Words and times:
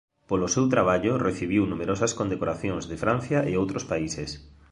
Polo 0.29 0.47
seu 0.55 0.65
traballo 0.73 1.13
recibiu 1.27 1.63
numerosas 1.65 2.11
condecoracións 2.19 2.83
de 2.91 2.97
Francia 3.03 3.39
e 3.51 3.53
outros 3.61 3.83
países. 3.91 4.29